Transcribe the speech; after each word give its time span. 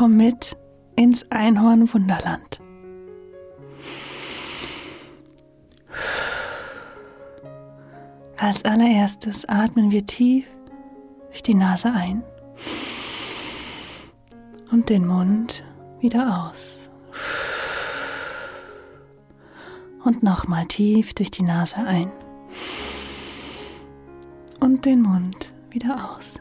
komm 0.00 0.16
mit 0.16 0.56
ins 0.96 1.30
Einhorn-Wunderland. 1.30 2.58
Als 8.38 8.64
allererstes 8.64 9.46
atmen 9.46 9.90
wir 9.90 10.06
tief 10.06 10.46
durch 11.28 11.42
die 11.42 11.52
Nase 11.52 11.92
ein 11.92 12.22
und 14.72 14.88
den 14.88 15.06
Mund 15.06 15.62
wieder 16.00 16.50
aus. 16.50 16.88
Und 20.02 20.22
nochmal 20.22 20.64
tief 20.64 21.12
durch 21.12 21.30
die 21.30 21.42
Nase 21.42 21.76
ein 21.76 22.10
und 24.60 24.86
den 24.86 25.02
Mund 25.02 25.52
wieder 25.68 26.16
aus. 26.16 26.36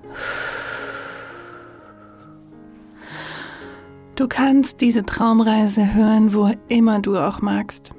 Du 4.19 4.27
kannst 4.27 4.81
diese 4.81 5.05
Traumreise 5.05 5.93
hören, 5.93 6.33
wo 6.33 6.51
immer 6.67 6.99
du 6.99 7.15
auch 7.17 7.39
magst. 7.41 7.91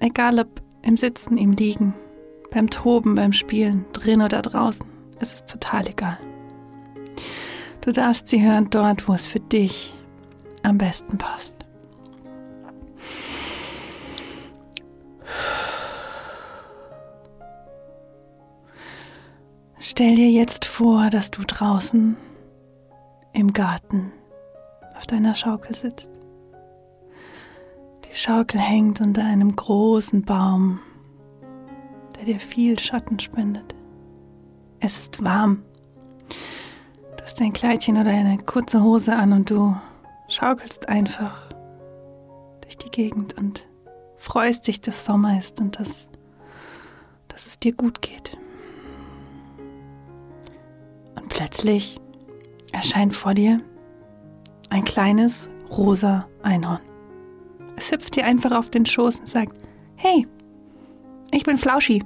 Egal 0.00 0.38
ob 0.38 0.60
im 0.82 0.98
Sitzen, 0.98 1.38
im 1.38 1.52
Liegen, 1.52 1.94
beim 2.50 2.68
Toben, 2.68 3.14
beim 3.14 3.32
Spielen, 3.32 3.86
drin 3.94 4.20
oder 4.20 4.42
draußen. 4.42 4.84
Es 5.18 5.32
ist 5.32 5.48
total 5.48 5.88
egal. 5.88 6.18
Du 7.80 7.90
darfst 7.90 8.28
sie 8.28 8.46
hören 8.46 8.68
dort, 8.68 9.08
wo 9.08 9.14
es 9.14 9.26
für 9.26 9.40
dich 9.40 9.94
am 10.62 10.76
besten 10.76 11.16
passt. 11.16 11.56
Stell 19.78 20.16
dir 20.16 20.30
jetzt 20.30 20.66
vor, 20.66 21.08
dass 21.08 21.30
du 21.30 21.40
draußen 21.46 22.14
im 23.32 23.54
Garten 23.54 24.12
auf 24.96 25.06
deiner 25.06 25.34
Schaukel 25.34 25.74
sitzt. 25.74 26.08
Die 28.10 28.16
Schaukel 28.16 28.60
hängt 28.60 29.00
unter 29.00 29.24
einem 29.24 29.56
großen 29.56 30.22
Baum, 30.22 30.80
der 32.16 32.24
dir 32.24 32.40
viel 32.40 32.78
Schatten 32.78 33.18
spendet. 33.18 33.74
Es 34.80 34.98
ist 34.98 35.24
warm. 35.24 35.62
Du 37.16 37.24
hast 37.24 37.40
ein 37.40 37.52
Kleidchen 37.52 37.96
oder 37.96 38.10
eine 38.10 38.38
kurze 38.38 38.82
Hose 38.82 39.14
an 39.16 39.32
und 39.32 39.48
du 39.48 39.76
schaukelst 40.28 40.88
einfach 40.88 41.48
durch 42.60 42.76
die 42.76 42.90
Gegend 42.90 43.38
und 43.38 43.66
freust 44.16 44.66
dich, 44.66 44.80
dass 44.80 45.04
Sommer 45.04 45.38
ist 45.38 45.60
und 45.60 45.78
dass, 45.78 46.08
dass 47.28 47.46
es 47.46 47.58
dir 47.58 47.72
gut 47.72 48.02
geht. 48.02 48.36
Und 51.16 51.28
plötzlich 51.28 52.00
erscheint 52.72 53.14
vor 53.14 53.34
dir 53.34 53.60
ein 54.72 54.84
kleines 54.84 55.50
rosa 55.70 56.26
Einhorn. 56.42 56.80
Es 57.76 57.92
hüpft 57.92 58.16
dir 58.16 58.24
einfach 58.24 58.52
auf 58.52 58.70
den 58.70 58.86
Schoß 58.86 59.20
und 59.20 59.28
sagt, 59.28 59.58
hey, 59.96 60.26
ich 61.30 61.44
bin 61.44 61.58
Flauschi. 61.58 62.02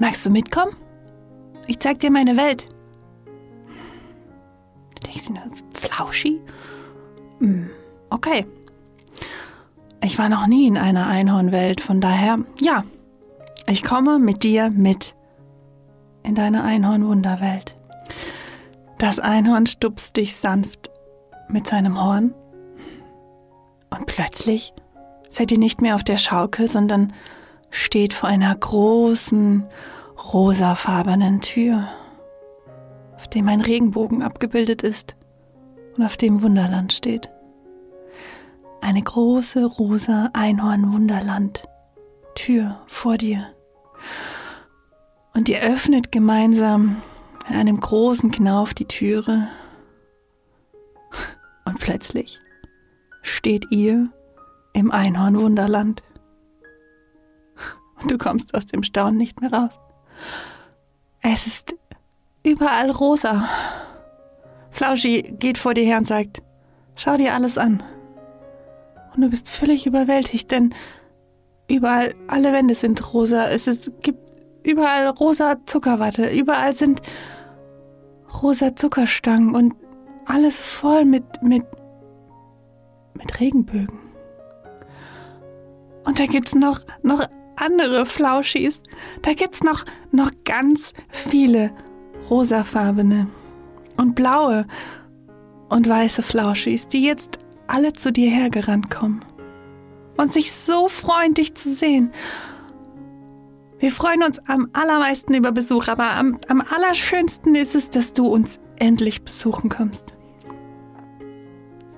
Magst 0.00 0.26
du 0.26 0.30
mitkommen? 0.30 0.74
Ich 1.68 1.78
zeig 1.78 2.00
dir 2.00 2.10
meine 2.10 2.36
Welt. 2.36 2.68
Du 4.94 5.06
denkst 5.06 5.28
dir, 5.28 5.42
Flauschi? 5.72 6.40
Hm, 7.38 7.70
okay. 8.10 8.44
Ich 10.02 10.18
war 10.18 10.28
noch 10.28 10.48
nie 10.48 10.66
in 10.66 10.76
einer 10.76 11.06
Einhornwelt, 11.06 11.80
von 11.80 12.00
daher, 12.00 12.40
ja, 12.60 12.84
ich 13.68 13.84
komme 13.84 14.18
mit 14.18 14.42
dir 14.42 14.70
mit 14.70 15.14
in 16.24 16.34
deine 16.34 16.64
Einhornwunderwelt. 16.64 17.76
Das 18.98 19.20
Einhorn 19.20 19.66
stupst 19.66 20.16
dich 20.16 20.34
sanft 20.34 20.87
mit 21.48 21.66
seinem 21.66 22.02
Horn 22.02 22.34
und 23.90 24.06
plötzlich 24.06 24.72
seid 25.28 25.50
ihr 25.50 25.58
nicht 25.58 25.80
mehr 25.80 25.94
auf 25.94 26.04
der 26.04 26.16
Schaukel, 26.16 26.68
sondern 26.68 27.12
steht 27.70 28.14
vor 28.14 28.28
einer 28.28 28.54
großen 28.54 29.64
rosafarbenen 30.32 31.40
Tür, 31.40 31.88
auf 33.16 33.28
dem 33.28 33.48
ein 33.48 33.60
Regenbogen 33.60 34.22
abgebildet 34.22 34.82
ist 34.82 35.16
und 35.96 36.04
auf 36.04 36.16
dem 36.16 36.42
Wunderland 36.42 36.92
steht. 36.92 37.30
Eine 38.80 39.02
große 39.02 39.64
rosa 39.64 40.30
Einhorn-Wunderland 40.32 41.64
Tür 42.34 42.80
vor 42.86 43.18
dir. 43.18 43.48
Und 45.34 45.48
ihr 45.48 45.60
öffnet 45.60 46.12
gemeinsam 46.12 47.02
in 47.48 47.56
einem 47.56 47.80
großen 47.80 48.30
Knauf 48.30 48.74
die 48.74 48.86
Türe. 48.86 49.48
Und 51.78 51.84
plötzlich 51.84 52.40
steht 53.22 53.70
ihr 53.70 54.08
im 54.72 54.90
Einhornwunderland. 54.90 56.02
Und 58.00 58.10
du 58.10 58.18
kommst 58.18 58.52
aus 58.54 58.66
dem 58.66 58.82
Staunen 58.82 59.16
nicht 59.16 59.40
mehr 59.40 59.52
raus. 59.52 59.78
Es 61.20 61.46
ist 61.46 61.76
überall 62.44 62.90
rosa. 62.90 63.48
Flauschi 64.70 65.22
geht 65.38 65.56
vor 65.56 65.74
dir 65.74 65.84
her 65.84 65.98
und 65.98 66.06
sagt, 66.08 66.42
schau 66.96 67.16
dir 67.16 67.32
alles 67.32 67.56
an. 67.56 67.80
Und 69.14 69.22
du 69.22 69.30
bist 69.30 69.48
völlig 69.48 69.86
überwältigt, 69.86 70.50
denn 70.50 70.74
überall, 71.68 72.14
alle 72.26 72.52
Wände 72.52 72.74
sind 72.74 73.14
rosa. 73.14 73.48
Es 73.50 73.68
ist, 73.68 74.02
gibt 74.02 74.32
überall 74.64 75.06
rosa 75.06 75.58
Zuckerwatte. 75.64 76.28
Überall 76.30 76.72
sind 76.72 77.02
rosa 78.42 78.74
Zuckerstangen 78.74 79.54
und 79.54 79.74
alles 80.28 80.60
voll 80.60 81.04
mit, 81.04 81.24
mit, 81.42 81.64
mit 83.14 83.40
Regenbögen. 83.40 83.98
Und 86.04 86.18
da 86.20 86.26
gibt's 86.26 86.54
noch, 86.54 86.80
noch 87.02 87.26
andere 87.56 88.06
Flauschis. 88.06 88.80
Da 89.22 89.34
gibt's 89.34 89.62
noch, 89.62 89.84
noch 90.10 90.30
ganz 90.44 90.92
viele 91.10 91.70
rosafarbene 92.30 93.26
und 93.96 94.14
blaue 94.14 94.66
und 95.68 95.88
weiße 95.88 96.22
Flauschis, 96.22 96.88
die 96.88 97.04
jetzt 97.04 97.38
alle 97.66 97.92
zu 97.92 98.12
dir 98.12 98.30
hergerannt 98.30 98.90
kommen 98.90 99.24
und 100.16 100.32
sich 100.32 100.52
so 100.52 100.88
freuen, 100.88 101.34
dich 101.34 101.54
zu 101.54 101.72
sehen. 101.72 102.12
Wir 103.78 103.92
freuen 103.92 104.24
uns 104.24 104.40
am 104.48 104.68
allermeisten 104.72 105.34
über 105.34 105.52
Besuch, 105.52 105.88
aber 105.88 106.10
am, 106.16 106.38
am 106.48 106.60
allerschönsten 106.60 107.54
ist 107.54 107.74
es, 107.74 107.90
dass 107.90 108.12
du 108.12 108.26
uns 108.26 108.58
endlich 108.76 109.22
besuchen 109.22 109.70
kommst. 109.70 110.17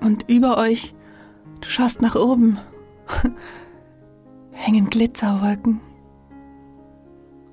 Und 0.01 0.29
über 0.29 0.57
euch, 0.57 0.93
du 1.61 1.69
schaust 1.69 2.01
nach 2.01 2.15
oben, 2.15 2.59
hängen 4.51 4.89
Glitzerwolken. 4.89 5.79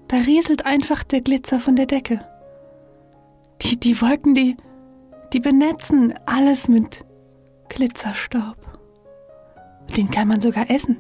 Da 0.09 0.17
rieselt 0.17 0.65
einfach 0.65 1.05
der 1.05 1.21
Glitzer 1.21 1.61
von 1.61 1.77
der 1.77 1.87
Decke. 1.87 2.25
Die, 3.61 3.79
die 3.79 4.01
Wolken, 4.01 4.35
die, 4.35 4.57
die 5.33 5.41
benetzen 5.41 6.15
alles 6.25 6.69
mit 6.69 7.05
Glitzerstaub. 7.69 8.57
Den 9.97 10.11
kann 10.11 10.29
man 10.29 10.41
sogar 10.41 10.71
essen. 10.71 10.97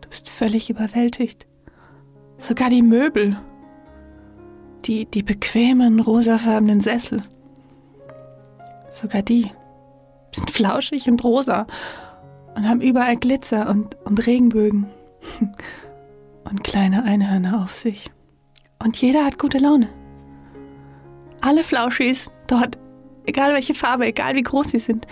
Du 0.00 0.08
bist 0.08 0.28
völlig 0.28 0.70
überwältigt. 0.70 1.46
Sogar 2.38 2.70
die 2.70 2.82
Möbel. 2.82 3.36
Die, 4.84 5.06
die 5.06 5.22
bequemen 5.22 6.00
rosafarbenen 6.00 6.80
Sessel. 6.80 7.22
Sogar 9.00 9.22
die 9.22 9.50
sind 10.32 10.50
flauschig 10.50 11.08
und 11.08 11.24
rosa 11.24 11.66
und 12.54 12.68
haben 12.68 12.80
überall 12.80 13.16
Glitzer 13.16 13.70
und, 13.70 13.96
und 14.04 14.26
Regenbögen 14.26 14.86
und 16.44 16.64
kleine 16.64 17.04
Einhörner 17.04 17.62
auf 17.62 17.74
sich. 17.74 18.10
Und 18.82 19.00
jeder 19.00 19.24
hat 19.24 19.38
gute 19.38 19.58
Laune. 19.58 19.88
Alle 21.40 21.64
Flauschis 21.64 22.30
dort, 22.46 22.78
egal 23.24 23.54
welche 23.54 23.74
Farbe, 23.74 24.06
egal 24.06 24.34
wie 24.34 24.42
groß 24.42 24.70
sie 24.70 24.78
sind, 24.78 25.06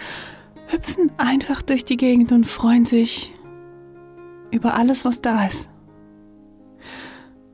hüpfen 0.66 1.10
einfach 1.16 1.62
durch 1.62 1.84
die 1.84 1.96
Gegend 1.96 2.32
und 2.32 2.46
freuen 2.46 2.84
sich 2.84 3.32
über 4.50 4.74
alles, 4.74 5.04
was 5.04 5.22
da 5.22 5.46
ist. 5.46 5.68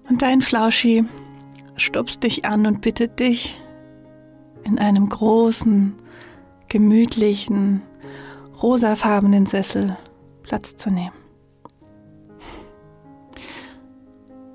Und 0.08 0.22
dein 0.22 0.42
Flauschi 0.42 1.04
stupst 1.76 2.24
dich 2.24 2.44
an 2.44 2.66
und 2.66 2.80
bittet 2.80 3.20
dich, 3.20 3.56
in 4.64 4.78
einem 4.78 5.08
großen, 5.08 5.94
gemütlichen, 6.74 7.82
rosafarbenen 8.60 9.46
Sessel 9.46 9.96
Platz 10.42 10.74
zu 10.74 10.90
nehmen. 10.90 11.14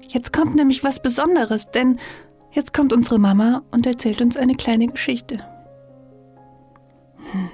Jetzt 0.10 0.34
kommt 0.34 0.54
nämlich 0.54 0.84
was 0.84 1.02
Besonderes, 1.02 1.72
denn 1.72 1.98
jetzt 2.52 2.74
kommt 2.74 2.92
unsere 2.92 3.20
Mama 3.20 3.62
und 3.72 3.88
erzählt 3.88 4.20
uns 4.20 4.36
eine 4.36 4.56
kleine 4.56 4.88
Geschichte. 4.88 5.38
Hm. 7.32 7.50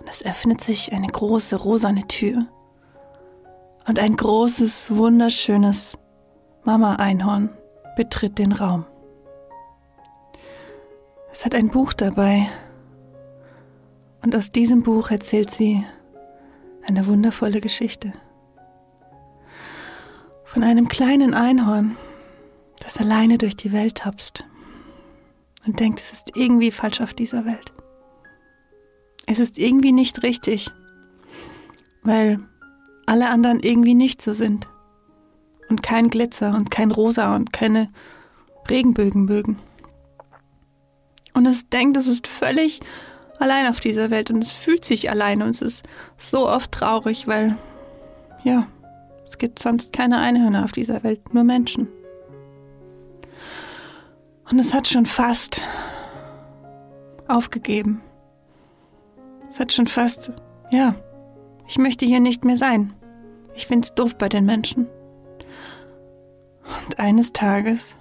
Und 0.00 0.08
es 0.08 0.24
öffnet 0.24 0.62
sich 0.62 0.94
eine 0.94 1.08
große 1.08 1.56
rosane 1.56 2.08
Tür 2.08 2.46
und 3.86 3.98
ein 3.98 4.16
großes, 4.16 4.96
wunderschönes 4.96 5.98
Mama-Einhorn 6.64 7.50
betritt 7.96 8.38
den 8.38 8.52
Raum. 8.52 8.86
Es 11.30 11.44
hat 11.44 11.54
ein 11.54 11.68
Buch 11.68 11.92
dabei. 11.92 12.48
Und 14.22 14.34
aus 14.34 14.50
diesem 14.50 14.82
Buch 14.82 15.10
erzählt 15.10 15.50
sie 15.50 15.84
eine 16.86 17.06
wundervolle 17.06 17.60
Geschichte. 17.60 18.12
Von 20.44 20.62
einem 20.62 20.88
kleinen 20.88 21.34
Einhorn, 21.34 21.96
das 22.82 22.98
alleine 22.98 23.38
durch 23.38 23.56
die 23.56 23.72
Welt 23.72 23.96
tapst 23.96 24.44
und 25.66 25.80
denkt, 25.80 26.00
es 26.00 26.12
ist 26.12 26.36
irgendwie 26.36 26.70
falsch 26.70 27.00
auf 27.00 27.14
dieser 27.14 27.44
Welt. 27.44 27.72
Es 29.26 29.38
ist 29.38 29.58
irgendwie 29.58 29.92
nicht 29.92 30.22
richtig, 30.22 30.70
weil 32.02 32.40
alle 33.04 33.28
anderen 33.28 33.60
irgendwie 33.60 33.94
nicht 33.94 34.22
so 34.22 34.32
sind. 34.32 34.68
Und 35.68 35.82
kein 35.82 36.08
Glitzer 36.08 36.54
und 36.54 36.70
kein 36.70 36.90
Rosa 36.90 37.36
und 37.36 37.52
keine 37.52 37.90
Regenbögen 38.70 39.26
mögen. 39.26 39.58
Und 41.34 41.44
es 41.46 41.68
denkt, 41.68 41.98
es 41.98 42.06
ist 42.06 42.26
völlig 42.26 42.80
allein 43.38 43.68
auf 43.68 43.80
dieser 43.80 44.10
Welt 44.10 44.30
und 44.30 44.42
es 44.42 44.52
fühlt 44.52 44.84
sich 44.84 45.10
allein 45.10 45.42
und 45.42 45.50
es 45.50 45.62
ist 45.62 45.84
so 46.16 46.48
oft 46.48 46.72
traurig, 46.72 47.26
weil, 47.26 47.56
ja, 48.44 48.66
es 49.26 49.38
gibt 49.38 49.58
sonst 49.58 49.92
keine 49.92 50.18
Einhörner 50.18 50.64
auf 50.64 50.72
dieser 50.72 51.02
Welt, 51.02 51.34
nur 51.34 51.44
Menschen. 51.44 51.88
Und 54.50 54.58
es 54.58 54.72
hat 54.72 54.88
schon 54.88 55.04
fast 55.04 55.60
aufgegeben. 57.26 58.00
Es 59.50 59.60
hat 59.60 59.72
schon 59.72 59.86
fast, 59.86 60.32
ja, 60.70 60.94
ich 61.66 61.76
möchte 61.78 62.06
hier 62.06 62.20
nicht 62.20 62.44
mehr 62.44 62.56
sein. 62.56 62.94
Ich 63.54 63.66
find's 63.66 63.94
doof 63.94 64.16
bei 64.16 64.28
den 64.28 64.46
Menschen. 64.46 64.86
Und 66.86 66.98
eines 66.98 67.32
Tages 67.32 67.94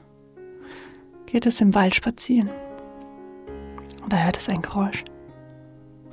geht 1.26 1.46
es 1.46 1.60
im 1.60 1.76
Wald 1.76 1.96
spazieren. 1.96 2.50
Und 4.02 4.14
da 4.14 4.18
hört 4.18 4.38
es 4.38 4.48
ein 4.48 4.62
Geräusch. 4.62 5.04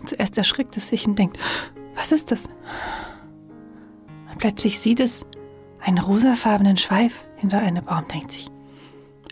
Zuerst 0.06 0.37
erschrickt 0.39 0.77
es 0.77 0.89
sich 0.89 1.06
und 1.06 1.19
denkt, 1.19 1.39
was 1.95 2.12
ist 2.12 2.31
das? 2.31 2.47
Und 4.31 4.39
plötzlich 4.39 4.81
sieht 4.81 5.01
es 5.01 5.27
einen 5.81 5.99
rosafarbenen 5.99 6.77
Schweif 6.77 7.25
hinter 7.37 7.59
einem 7.59 7.85
Baum, 7.85 8.06
denkt 8.09 8.33
sich, 8.33 8.51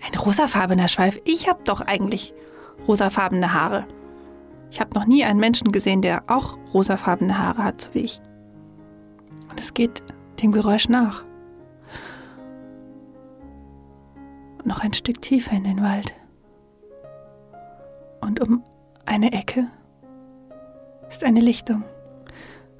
ein 0.07 0.19
rosafarbener 0.19 0.89
Schweif? 0.89 1.21
Ich 1.25 1.49
habe 1.49 1.63
doch 1.65 1.81
eigentlich 1.81 2.35
rosafarbene 2.87 3.53
Haare. 3.53 3.85
Ich 4.71 4.81
habe 4.81 4.99
noch 4.99 5.07
nie 5.07 5.25
einen 5.25 5.41
Menschen 5.41 5.71
gesehen, 5.71 6.03
der 6.03 6.25
auch 6.29 6.59
rosafarbene 6.73 7.39
Haare 7.39 7.65
hat, 7.65 7.81
so 7.83 7.95
wie 7.95 8.01
ich. 8.01 8.21
Und 9.51 9.61
es 9.61 9.75
geht 9.75 10.03
dem 10.43 10.53
Geräusch 10.53 10.89
nach. 10.89 11.25
Noch 14.65 14.81
ein 14.81 14.93
Stück 14.93 15.21
tiefer 15.21 15.53
in 15.53 15.65
den 15.65 15.83
Wald. 15.83 16.15
Und 18.21 18.41
um 18.41 18.63
eine 19.05 19.33
Ecke 19.33 19.67
ist 21.13 21.25
eine 21.25 21.41
Lichtung. 21.41 21.85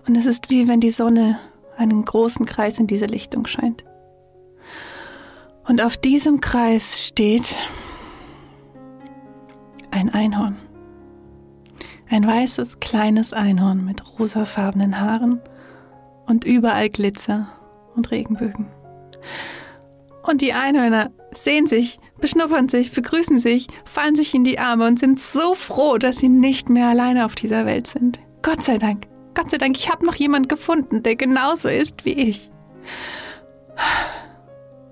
Und 0.07 0.17
es 0.17 0.27
ist 0.27 0.51
wie 0.51 0.67
wenn 0.69 0.81
die 0.81 0.91
Sonne 0.91 1.39
einen 1.77 2.05
großen 2.05 2.47
Kreis 2.47 2.79
in 2.79 2.87
diese 2.87 3.07
Lichtung 3.07 3.47
scheint. 3.47 3.85
Und 5.65 5.81
auf 5.81 5.97
diesem 5.97 6.41
Kreis 6.41 7.07
steht 7.07 7.55
ein 9.91 10.11
Einhorn. 10.11 10.57
Ein 12.11 12.27
weißes, 12.27 12.81
kleines 12.81 13.33
Einhorn 13.33 13.85
mit 13.85 14.19
rosafarbenen 14.19 15.01
Haaren 15.01 15.41
und 16.27 16.45
überall 16.45 16.91
Glitzer 16.91 17.49
und 17.95 18.11
Regenbögen. 18.11 18.67
Und 20.23 20.41
die 20.41 20.53
Einhörner 20.53 21.11
sehen 21.33 21.67
sich, 21.67 21.99
beschnuppern 22.21 22.69
sich, 22.69 22.93
begrüßen 22.93 23.41
sich, 23.41 23.67
fallen 23.85 24.15
sich 24.15 24.35
in 24.35 24.45
die 24.45 24.59
Arme 24.59 24.87
und 24.87 24.99
sind 24.99 25.21
so 25.21 25.55
froh, 25.55 25.99
dass 25.99 26.19
sie 26.19 26.29
nicht 26.29 26.69
mehr 26.69 26.89
alleine 26.89 27.25
auf 27.25 27.35
dieser 27.35 27.67
Welt 27.67 27.87
sind. 27.87 28.21
Gott 28.43 28.63
sei 28.63 28.79
Dank, 28.79 29.07
Gott 29.35 29.51
sei 29.51 29.59
Dank, 29.59 29.77
ich 29.77 29.91
habe 29.91 30.07
noch 30.07 30.15
jemand 30.15 30.49
gefunden, 30.49 31.03
der 31.03 31.17
genauso 31.17 31.69
ist 31.69 32.05
wie 32.05 32.13
ich. 32.13 32.51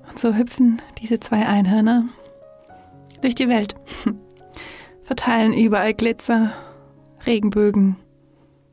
Und 0.08 0.18
so 0.18 0.34
hüpfen 0.34 0.82
diese 1.00 1.20
zwei 1.20 1.46
Einhörner 1.46 2.08
durch 3.22 3.34
die 3.34 3.48
Welt, 3.48 3.74
verteilen 5.04 5.52
überall 5.52 5.94
Glitzer, 5.94 6.52
Regenbögen. 7.26 7.96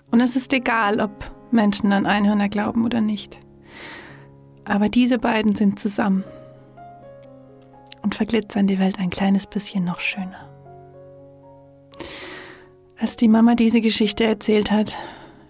Und 0.10 0.22
es 0.22 0.36
ist 0.36 0.54
egal, 0.54 1.00
ob 1.02 1.12
Menschen 1.52 1.94
an 1.94 2.06
Einhörner 2.06 2.50
glauben 2.50 2.86
oder 2.86 3.02
nicht. 3.02 3.38
Aber 4.64 4.90
diese 4.90 5.18
beiden 5.18 5.56
sind 5.56 5.80
zusammen 5.80 6.24
und 8.02 8.16
verglitzern 8.16 8.68
die 8.68 8.80
Welt 8.80 9.00
ein 9.00 9.10
kleines 9.10 9.48
bisschen 9.48 9.84
noch 9.84 10.00
schöner. 10.00 10.50
Als 13.00 13.16
die 13.16 13.28
Mama 13.28 13.56
diese 13.56 13.82
Geschichte 13.82 14.24
erzählt 14.24 14.72
hat, 14.72 14.96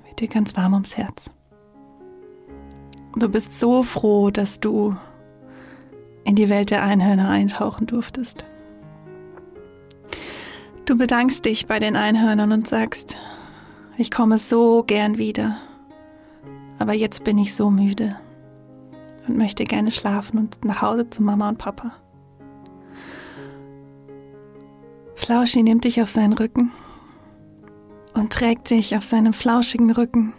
wird 0.05 0.19
dir 0.19 0.27
ganz 0.27 0.55
warm 0.57 0.73
ums 0.73 0.97
Herz. 0.97 1.29
Du 3.15 3.29
bist 3.29 3.57
so 3.57 3.83
froh, 3.83 4.31
dass 4.31 4.59
du 4.59 4.95
in 6.23 6.35
die 6.35 6.49
Welt 6.49 6.71
der 6.71 6.83
Einhörner 6.83 7.29
eintauchen 7.29 7.87
durftest. 7.87 8.43
Du 10.85 10.97
bedankst 10.97 11.45
dich 11.45 11.67
bei 11.67 11.79
den 11.79 11.95
Einhörnern 11.95 12.51
und 12.51 12.67
sagst, 12.67 13.17
ich 13.97 14.11
komme 14.11 14.37
so 14.37 14.83
gern 14.83 15.17
wieder, 15.17 15.57
aber 16.79 16.93
jetzt 16.93 17.23
bin 17.23 17.37
ich 17.37 17.55
so 17.55 17.71
müde 17.71 18.15
und 19.27 19.37
möchte 19.37 19.63
gerne 19.63 19.91
schlafen 19.91 20.37
und 20.37 20.63
nach 20.63 20.81
Hause 20.81 21.09
zu 21.09 21.23
Mama 21.23 21.49
und 21.49 21.57
Papa. 21.57 21.93
Flauschi 25.17 25.63
nimmt 25.63 25.83
dich 25.83 26.01
auf 26.01 26.09
seinen 26.09 26.33
Rücken 26.33 26.71
und 28.13 28.31
trägt 28.31 28.69
dich 28.69 28.95
auf 28.95 29.03
seinem 29.03 29.33
flauschigen 29.33 29.91
Rücken 29.91 30.33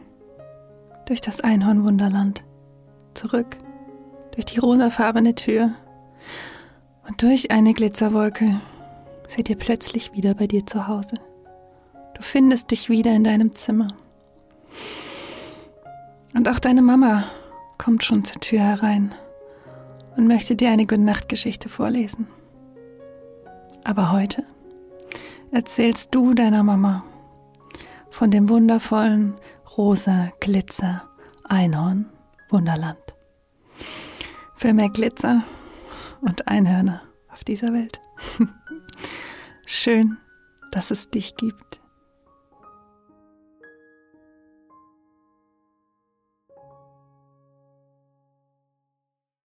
durch 1.06 1.20
das 1.20 1.40
Einhornwunderland 1.40 2.44
zurück 3.12 3.58
durch 4.32 4.46
die 4.46 4.60
rosafarbene 4.60 5.34
Tür 5.34 5.72
und 7.08 7.20
durch 7.22 7.50
eine 7.50 7.75
Glitzerwolke 7.75 8.60
seid 9.26 9.50
ihr 9.50 9.56
plötzlich 9.56 10.12
wieder 10.12 10.34
bei 10.34 10.46
dir 10.46 10.64
zu 10.64 10.86
Hause. 10.86 11.16
Du 12.14 12.22
findest 12.22 12.70
dich 12.70 12.88
wieder 12.88 13.12
in 13.12 13.25
deinem 13.25 13.56
Zimmer. 13.56 13.88
Und 16.34 16.48
auch 16.48 16.60
deine 16.60 16.82
Mama 16.82 17.25
kommt 17.78 18.04
schon 18.04 18.25
zur 18.25 18.40
Tür 18.40 18.61
herein 18.61 19.12
und 20.16 20.28
möchte 20.28 20.54
dir 20.54 20.70
eine 20.70 20.87
Gute-Nacht-Geschichte 20.87 21.68
vorlesen. 21.68 22.28
Aber 23.82 24.12
heute 24.12 24.44
erzählst 25.50 26.14
du 26.14 26.35
deiner 26.35 26.62
Mama 26.62 27.05
von 28.11 28.31
dem 28.31 28.49
wundervollen 28.49 29.35
rosa 29.76 30.31
Glitzer 30.40 31.09
Einhorn 31.45 32.07
Wunderland 32.50 32.99
für 34.55 34.73
mehr 34.73 34.88
Glitzer 34.88 35.45
und 36.21 36.49
Einhörner 36.49 37.02
auf 37.33 37.45
dieser 37.45 37.73
Welt. 37.73 38.00
Schön, 39.67 40.17
dass 40.73 40.90
es 40.90 41.11
dich 41.11 41.37
gibt. 41.37 41.67